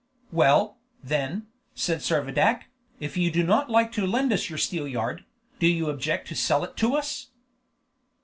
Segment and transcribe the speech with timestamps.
[0.31, 1.45] "Well, then,"
[1.75, 2.63] said Servadac,
[2.99, 5.25] "if you do not like to lend us your steelyard,
[5.59, 7.27] do you object to sell it to us?"